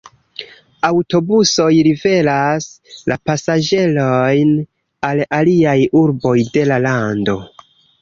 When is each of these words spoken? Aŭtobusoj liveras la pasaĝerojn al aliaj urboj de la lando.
Aŭtobusoj 0.87 1.67
liveras 1.89 2.67
la 3.13 3.19
pasaĝerojn 3.31 4.57
al 5.11 5.25
aliaj 5.45 5.79
urboj 6.05 6.37
de 6.59 6.69
la 6.75 6.85
lando. 6.91 7.43